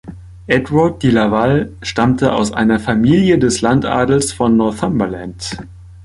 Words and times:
Edward 0.47 1.03
Delaval 1.03 1.73
stammte 1.83 2.33
aus 2.33 2.51
einer 2.51 2.79
Familie 2.79 3.37
des 3.37 3.61
Landadels 3.61 4.31
von 4.33 4.57
Northumberland. 4.57 5.59